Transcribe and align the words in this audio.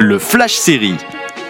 Le 0.00 0.20
Flash 0.20 0.54
Série. 0.54 0.94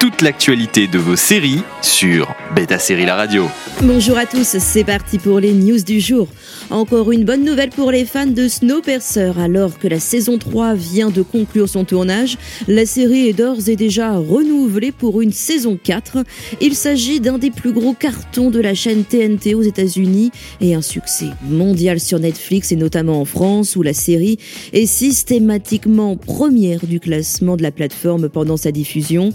Toute 0.01 0.23
l'actualité 0.23 0.87
de 0.87 0.97
vos 0.97 1.17
séries 1.17 1.63
sur 1.83 2.33
Beta 2.55 2.79
Série 2.79 3.05
La 3.05 3.17
Radio. 3.17 3.47
Bonjour 3.83 4.17
à 4.17 4.27
tous, 4.27 4.57
c'est 4.59 4.85
parti 4.85 5.19
pour 5.19 5.41
les 5.41 5.53
news 5.53 5.83
du 5.83 5.99
jour. 5.99 6.29
Encore 6.71 7.11
une 7.11 7.25
bonne 7.25 7.45
nouvelle 7.45 7.71
pour 7.71 7.91
les 7.91 8.05
fans 8.05 8.27
de 8.27 8.47
Snowpiercer. 8.47 9.33
Alors 9.41 9.77
que 9.77 9.89
la 9.89 9.99
saison 9.99 10.39
3 10.39 10.75
vient 10.75 11.11
de 11.11 11.23
conclure 11.23 11.69
son 11.69 11.85
tournage, 11.85 12.39
la 12.69 12.87
série 12.87 13.29
est 13.29 13.33
d'ores 13.33 13.69
et 13.69 13.75
déjà 13.75 14.17
renouvelée 14.17 14.93
pour 14.93 15.21
une 15.21 15.33
saison 15.33 15.77
4. 15.83 16.19
Il 16.61 16.77
s'agit 16.77 17.19
d'un 17.19 17.39
des 17.39 17.51
plus 17.51 17.73
gros 17.73 17.93
cartons 17.93 18.51
de 18.51 18.61
la 18.61 18.75
chaîne 18.75 19.03
TNT 19.03 19.57
aux 19.57 19.63
États-Unis 19.63 20.31
et 20.61 20.77
un 20.77 20.83
succès 20.83 21.31
mondial 21.49 21.99
sur 21.99 22.21
Netflix 22.21 22.71
et 22.71 22.77
notamment 22.77 23.21
en 23.21 23.25
France 23.25 23.75
où 23.75 23.83
la 23.83 23.95
série 23.95 24.39
est 24.73 24.87
systématiquement 24.87 26.17
première 26.17 26.87
du 26.87 27.01
classement 27.01 27.57
de 27.57 27.65
la 27.65 27.73
plateforme 27.73 28.29
pendant 28.29 28.57
sa 28.57 28.71
diffusion. 28.71 29.33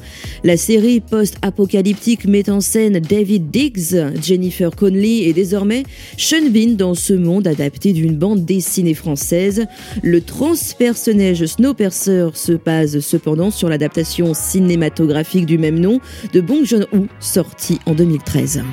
Série 0.57 0.99
post-apocalyptique 0.99 2.25
met 2.25 2.49
en 2.49 2.61
scène 2.61 2.99
David 2.99 3.49
Diggs, 3.49 3.95
Jennifer 4.21 4.75
Connelly 4.75 5.23
et 5.23 5.33
désormais 5.33 5.83
Sean 6.17 6.49
Bean 6.49 6.75
dans 6.75 6.95
ce 6.95 7.13
monde 7.13 7.47
adapté 7.47 7.93
d'une 7.93 8.15
bande 8.15 8.45
dessinée 8.45 8.93
française. 8.93 9.65
Le 10.01 10.21
transpersonnage 10.21 11.45
Snowpiercer 11.45 12.29
se 12.33 12.53
base 12.53 12.99
cependant 12.99 13.51
sur 13.51 13.69
l'adaptation 13.69 14.33
cinématographique 14.33 15.45
du 15.45 15.57
même 15.57 15.79
nom 15.79 15.99
de 16.33 16.41
Bong 16.41 16.65
Joon-ho, 16.65 17.07
sorti 17.19 17.79
en 17.85 17.93
2013. 17.93 18.63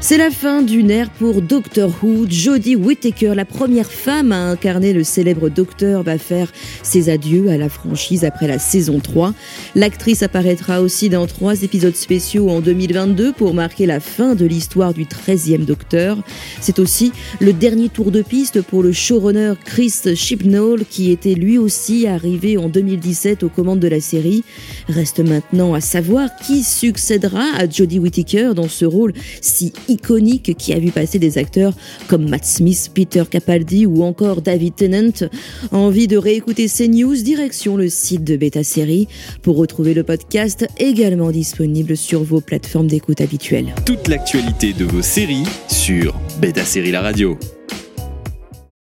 C'est 0.00 0.18
la 0.18 0.30
fin 0.30 0.62
d'une 0.62 0.90
ère 0.90 1.10
pour 1.10 1.42
Doctor 1.42 1.90
Who. 2.02 2.26
Jodie 2.28 2.76
Whittaker, 2.76 3.34
la 3.34 3.44
première 3.44 3.90
femme 3.90 4.30
à 4.30 4.50
incarner 4.50 4.92
le 4.92 5.02
célèbre 5.02 5.48
docteur, 5.48 6.04
va 6.04 6.16
faire 6.16 6.52
ses 6.84 7.08
adieux 7.08 7.48
à 7.48 7.56
la 7.56 7.68
franchise 7.68 8.24
après 8.24 8.46
la 8.46 8.60
saison 8.60 9.00
3. 9.00 9.34
L'actrice 9.74 10.22
apparaîtra 10.22 10.80
aussi 10.80 11.08
dans 11.08 11.26
trois 11.26 11.62
épisodes 11.62 11.96
spéciaux 11.96 12.50
en 12.50 12.60
2022 12.60 13.32
pour 13.32 13.52
marquer 13.52 13.86
la 13.86 13.98
fin 13.98 14.34
de 14.34 14.44
l'histoire 14.44 14.94
du 14.94 15.06
13e 15.06 15.64
docteur. 15.64 16.18
C'est 16.60 16.78
aussi 16.78 17.10
le 17.40 17.52
dernier 17.52 17.88
tour 17.88 18.12
de 18.12 18.22
piste 18.22 18.62
pour 18.62 18.84
le 18.84 18.92
showrunner 18.92 19.54
Chris 19.64 19.94
Chibnall 20.14 20.84
qui 20.88 21.10
était 21.10 21.34
lui 21.34 21.58
aussi 21.58 22.06
arrivé 22.06 22.58
en 22.58 22.68
2017 22.68 23.42
aux 23.42 23.48
commandes 23.48 23.80
de 23.80 23.88
la 23.88 24.00
série. 24.00 24.44
Reste 24.88 25.18
maintenant 25.18 25.74
à 25.74 25.80
savoir 25.80 26.28
qui 26.46 26.62
succédera 26.62 27.44
à 27.56 27.68
Jodie 27.68 27.98
Whittaker 27.98 28.52
dans 28.54 28.68
ce 28.68 28.84
rôle 28.84 29.12
si 29.40 29.72
iconique 29.88 30.56
qui 30.56 30.72
a 30.72 30.78
vu 30.78 30.90
passer 30.90 31.18
des 31.18 31.38
acteurs 31.38 31.74
comme 32.08 32.28
Matt 32.28 32.44
Smith, 32.44 32.90
Peter 32.94 33.24
Capaldi 33.28 33.86
ou 33.86 34.02
encore 34.02 34.42
David 34.42 34.74
Tennant. 34.76 35.28
Envie 35.72 36.06
de 36.06 36.16
réécouter 36.16 36.68
ces 36.68 36.88
news 36.88 37.14
Direction 37.14 37.76
le 37.76 37.88
site 37.88 38.24
de 38.24 38.36
Beta 38.36 38.64
Série 38.64 39.08
pour 39.42 39.56
retrouver 39.56 39.94
le 39.94 40.02
podcast 40.02 40.66
également 40.78 41.30
disponible 41.30 41.96
sur 41.96 42.22
vos 42.22 42.40
plateformes 42.40 42.88
d'écoute 42.88 43.20
habituelles. 43.20 43.74
Toute 43.84 44.08
l'actualité 44.08 44.72
de 44.72 44.84
vos 44.84 45.02
séries 45.02 45.44
sur 45.68 46.14
Beta 46.40 46.64
Série 46.64 46.90
La 46.90 47.02
Radio. 47.02 47.38